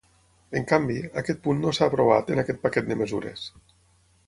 En 0.59 0.63
canvi, 0.71 0.95
aquest 1.23 1.43
punt 1.43 1.61
no 1.65 1.75
s’ha 1.79 1.91
aprovat 1.91 2.33
en 2.37 2.43
aquest 2.45 2.63
paquet 2.67 2.91
de 2.91 3.01
mesures. 3.05 3.45